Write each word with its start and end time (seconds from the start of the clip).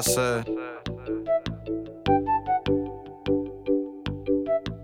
said. 0.00 0.48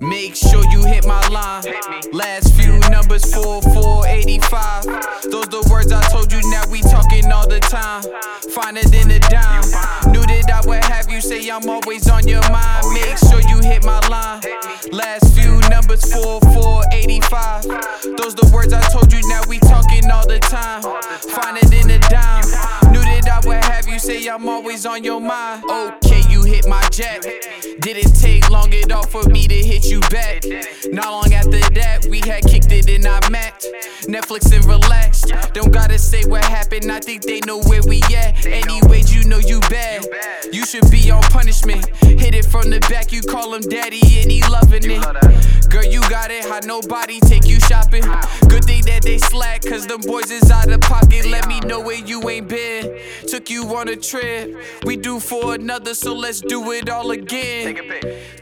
Make 0.00 0.36
sure 0.36 0.62
you 0.70 0.84
hit 0.84 1.06
my 1.06 1.26
line. 1.28 1.64
Last 2.12 2.54
few 2.54 2.78
numbers 2.90 3.24
4485. 3.32 4.84
Those 5.30 5.48
the 5.48 5.66
words 5.70 5.92
I 5.92 6.02
told 6.10 6.30
you, 6.32 6.40
now 6.50 6.64
we 6.70 6.82
talking 6.82 7.32
all 7.32 7.48
the 7.48 7.60
time. 7.60 8.02
Find 8.52 8.76
it 8.76 8.92
in 8.94 9.10
a 9.10 9.18
dime. 9.18 9.62
Knew 10.12 10.22
that 10.28 10.50
I 10.52 10.66
would 10.68 10.84
have 10.84 11.10
you 11.10 11.20
say 11.20 11.48
I'm 11.48 11.68
always 11.68 12.08
on 12.08 12.28
your 12.28 12.42
mind. 12.50 12.84
Make 12.92 13.18
sure 13.18 13.40
you 13.48 13.60
hit 13.60 13.84
my 13.84 14.00
line. 14.08 14.42
Last 14.92 15.34
few 15.34 15.58
numbers 15.70 16.04
4485. 16.12 17.64
Those 18.18 18.34
the 18.34 18.50
words 18.52 18.72
I 18.72 18.82
told 18.92 19.12
you, 19.12 19.20
now 19.28 19.42
we 19.48 19.58
talking 19.60 20.10
all 20.10 20.26
the 20.26 20.38
time. 20.38 20.82
Find 20.82 21.56
it 21.56 21.72
in 21.72 21.90
a 21.90 21.98
dime. 22.10 22.44
Say 24.08 24.26
I'm 24.26 24.48
always 24.48 24.86
on 24.86 25.04
your 25.04 25.20
mind. 25.20 25.64
Okay, 25.70 26.22
you 26.30 26.42
hit 26.42 26.66
my 26.66 26.82
jack. 26.90 27.20
Didn't 27.80 28.14
take 28.14 28.48
long 28.48 28.72
at 28.72 28.90
all 28.90 29.06
for 29.06 29.22
me 29.28 29.46
to 29.46 29.54
hit 29.54 29.84
you 29.84 30.00
back. 30.08 30.46
Not 30.90 31.10
long 31.12 31.34
after 31.34 31.60
that, 31.74 32.06
we 32.08 32.20
had 32.20 32.42
kicked 32.44 32.72
it 32.72 32.88
and 32.88 33.06
I 33.06 33.28
mapped. 33.28 33.66
Netflix 34.08 34.50
and 34.56 34.64
relaxed. 34.64 35.30
Don't 35.52 35.70
gotta 35.70 35.98
say 35.98 36.24
what 36.24 36.42
happened, 36.42 36.90
I 36.90 37.00
think 37.00 37.22
they 37.22 37.40
know 37.40 37.60
where 37.64 37.82
we 37.82 38.00
at. 38.16 38.46
Anyways, 38.46 39.14
you 39.14 39.28
know 39.28 39.40
you 39.40 39.60
bad. 39.68 40.06
You 40.54 40.64
should 40.64 40.90
be 40.90 41.10
on 41.10 41.22
punishment. 41.24 41.86
Hit 41.98 42.34
it 42.34 42.46
from 42.46 42.70
the 42.70 42.80
back, 42.88 43.12
you 43.12 43.20
call 43.20 43.52
him 43.52 43.60
daddy 43.60 44.00
and 44.20 44.32
he 44.32 44.42
loving 44.48 44.90
it. 44.90 45.68
Girl, 45.68 45.84
you 45.84 46.00
got 46.08 46.30
it, 46.30 46.46
how 46.46 46.60
nobody 46.64 47.20
take 47.20 47.46
you 47.46 47.60
shopping. 47.60 48.04
Good 48.48 48.64
thing 48.64 48.84
that 48.86 49.02
they 49.02 49.18
slack, 49.18 49.60
cause 49.62 49.86
them 49.86 50.00
boys 50.00 50.30
is 50.30 50.50
out 50.50 50.70
of 50.70 50.80
pocket. 50.80 51.26
Let 51.26 51.46
me 51.46 51.60
know 51.60 51.80
where 51.80 52.02
you 52.02 52.26
ain't 52.30 52.48
been. 52.48 52.97
Took 53.48 53.54
you 53.54 53.76
on 53.76 53.88
a 53.88 53.96
trip. 53.96 54.62
We 54.84 54.96
do 54.96 55.18
for 55.18 55.54
another, 55.54 55.94
so 55.94 56.14
let's 56.14 56.42
do 56.42 56.72
it 56.72 56.90
all 56.90 57.12
again. 57.12 57.78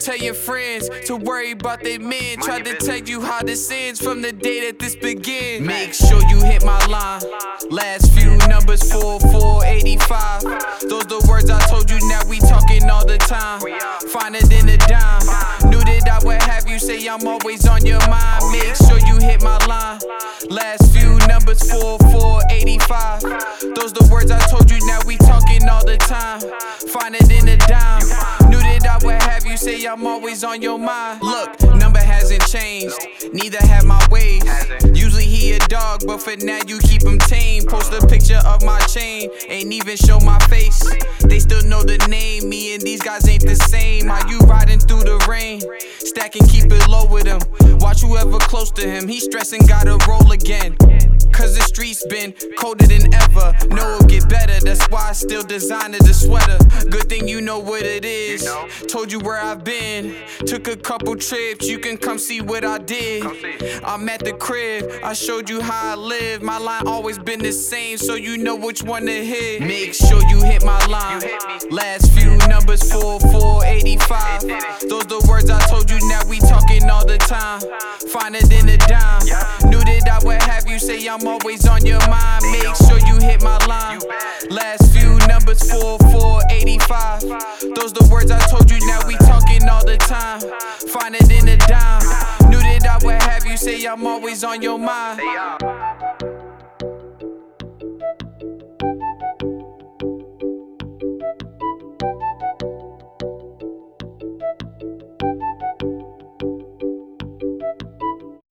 Tell 0.01 0.17
your 0.17 0.35
friends 0.35 0.89
to 1.07 1.15
worry 1.15 1.53
about 1.53 1.85
their 1.85 2.01
men. 2.01 2.39
Tried 2.39 2.65
to 2.65 2.75
tell 2.75 2.99
you 2.99 3.21
how 3.21 3.43
this 3.43 3.71
ends 3.71 4.01
from 4.03 4.21
the 4.21 4.33
day 4.33 4.67
that 4.67 4.81
this 4.81 4.97
begins. 4.97 5.65
Make 5.65 5.95
sure 5.95 6.21
you 6.29 6.43
hit 6.43 6.65
my 6.65 6.84
line. 6.87 7.23
Last 7.71 8.12
few 8.15 8.37
numbers 8.49 8.91
4485. 8.91 10.43
Those 10.89 11.07
the 11.07 11.25
words 11.29 11.51
I 11.51 11.61
told 11.67 11.89
you, 11.89 11.99
now 12.09 12.23
we 12.29 12.41
talking 12.41 12.91
all 12.91 13.07
the 13.07 13.19
time. 13.19 13.61
Find 14.11 14.34
it 14.34 14.51
in 14.51 14.69
a 14.69 14.77
dime. 14.77 15.71
Knew 15.71 15.81
that 15.87 16.09
I 16.11 16.25
would 16.27 16.43
have 16.43 16.69
you 16.69 16.81
say 16.81 17.07
I'm 17.07 17.27
always 17.27 17.67
on 17.69 17.87
your 17.87 18.01
mind. 18.09 18.43
Make 18.51 18.75
time. 26.07 26.41
Find 26.89 27.15
it 27.15 27.31
in 27.31 27.49
a 27.49 27.57
dime. 27.57 28.03
Knew 28.49 28.61
that 28.62 28.87
I 28.87 29.05
would 29.05 29.21
have 29.23 29.45
you 29.45 29.57
say 29.57 29.85
I'm 29.87 30.07
always 30.07 30.45
on 30.45 30.62
your 30.62 30.79
mind. 30.79 31.21
Look, 31.23 31.61
number 31.75 31.99
hasn't 31.99 32.47
changed, 32.47 32.97
neither 33.33 33.59
have 33.67 33.85
my 33.85 34.05
ways. 34.11 34.45
Usually 34.95 35.25
he 35.25 35.53
a 35.53 35.59
dog, 35.67 36.03
but 36.07 36.23
for 36.23 36.37
now 36.37 36.61
you 36.67 36.79
keep 36.81 37.03
him 37.03 37.19
tame. 37.19 37.65
Post 37.65 37.93
a 37.93 38.07
picture 38.07 38.41
of 38.47 38.62
my 38.62 38.79
chain, 38.83 39.31
ain't 39.49 39.73
even 39.73 39.97
show 39.97 40.21
my 40.21 40.39
face. 40.47 40.81
They 41.21 41.41
still 41.41 41.65
know 41.65 41.83
the 41.83 41.99
name, 42.09 42.49
me 42.49 42.75
and 42.75 42.83
these 42.83 43.03
guys 43.03 43.29
ain't 43.29 43.43
the 43.43 43.57
same. 43.57 44.11
Are 44.11 44.27
you 44.29 44.39
riding 44.41 44.79
through 44.79 45.05
the 45.05 45.19
rain? 45.29 45.61
Stack 45.99 46.37
and 46.37 46.49
keep 46.49 46.67
it 46.67 46.89
low 46.89 47.07
with 47.07 47.27
him. 47.27 47.41
Watch 47.81 48.03
whoever 48.03 48.39
close 48.39 48.71
to 48.73 48.89
him, 48.89 49.09
he 49.09 49.21
stressing, 49.21 49.67
gotta 49.67 49.99
roll 50.09 50.31
again. 50.31 50.77
Cause 51.47 51.55
the 51.55 51.62
streets 51.62 52.05
been 52.06 52.33
colder 52.58 52.89
than 52.89 53.14
ever. 53.14 53.55
Know 53.69 53.94
it'll 53.94 54.08
get 54.08 54.28
better, 54.28 54.58
that's 54.64 54.84
why 54.86 55.11
I 55.11 55.12
still 55.12 55.44
designed 55.44 55.94
the 55.94 56.12
sweater. 56.12 56.58
Good 56.91 57.08
thing 57.08 57.28
you 57.28 57.41
know 57.41 57.60
what 57.60 57.84
it 57.84 58.04
is. 58.04 58.44
Told 58.88 59.12
you 59.12 59.21
where 59.21 59.38
I've 59.41 59.62
been. 59.62 60.16
Took 60.44 60.66
a 60.66 60.76
couple 60.76 61.15
trips, 61.15 61.69
you 61.69 61.78
can 61.78 61.98
come 61.98 62.19
see 62.19 62.41
what 62.41 62.65
I 62.65 62.78
did. 62.78 63.25
I'm 63.84 64.09
at 64.09 64.25
the 64.25 64.32
crib, 64.32 64.91
I 65.04 65.12
showed 65.12 65.48
you 65.48 65.60
how 65.60 65.93
I 65.93 65.94
live. 65.94 66.43
My 66.43 66.59
line 66.59 66.88
always 66.88 67.16
been 67.16 67.38
the 67.38 67.53
same, 67.53 67.97
so 67.97 68.16
you 68.16 68.38
know 68.38 68.56
which 68.56 68.82
one 68.82 69.06
to 69.06 69.25
hit. 69.25 69.60
Make 69.60 69.94
sure 69.94 70.21
you 70.26 70.42
hit 70.42 70.65
my 70.65 70.84
line. 70.87 71.22
Last 71.71 72.10
few 72.10 72.37
numbers 72.48 72.91
4485. 72.91 74.88
Those 74.88 75.06
the 75.06 75.25
words 75.28 75.48
I 75.48 75.60
told 75.69 75.88
you, 75.92 75.98
now 76.09 76.26
we 76.26 76.41
talking 76.41 76.91
all 76.91 77.06
the 77.06 77.19
time. 77.19 77.60
Find 78.10 78.34
it 78.34 78.50
in 78.53 78.69
a 78.69 78.76
dime. 78.78 79.22
Say 80.86 81.08
I'm 81.08 81.26
always 81.26 81.66
on 81.66 81.84
your 81.84 81.98
mind. 82.06 82.44
Make 82.52 82.76
sure 82.76 82.98
you 83.08 83.19
hit 83.19 83.42
my 83.42 83.58
line. 83.66 84.00
Last 84.50 84.92
few 84.92 85.19
numbers 85.26 85.69
4485. 85.69 87.22
Those 87.74 87.92
the 87.92 88.08
words 88.10 88.30
I 88.30 88.38
told 88.47 88.70
you, 88.70 88.78
now 88.86 89.00
we 89.08 89.16
talking 89.16 89.69
all 89.69 89.84
the 89.84 89.97
time. 89.97 90.41
Find 90.94 91.16
it 91.16 91.28
in 91.30 91.48
a 91.48 91.56
dime. 91.56 92.06
Knew 92.50 92.60
that 92.60 92.86
I 92.86 93.04
would 93.04 93.20
have 93.20 93.44
you 93.44 93.56
say 93.56 93.84
I'm 93.84 94.06
always 94.06 94.44
on 94.44 94.62
your 94.62 94.78
mind. 94.78 95.20